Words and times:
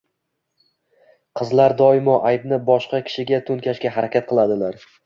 Qizlar 1.41 1.75
doimo 1.83 2.17
aybni 2.33 2.61
boshqa 2.71 3.05
kishiga 3.11 3.45
to‘nkashga 3.53 3.95
harakat 4.01 4.33
qiladilar. 4.35 4.85